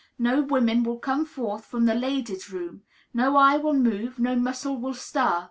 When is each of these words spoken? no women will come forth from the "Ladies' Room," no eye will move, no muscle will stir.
no 0.17 0.41
women 0.41 0.81
will 0.81 0.97
come 0.97 1.25
forth 1.27 1.63
from 1.63 1.85
the 1.85 1.93
"Ladies' 1.93 2.51
Room," 2.51 2.81
no 3.13 3.35
eye 3.37 3.57
will 3.57 3.75
move, 3.75 4.17
no 4.17 4.35
muscle 4.35 4.75
will 4.75 4.95
stir. 4.95 5.39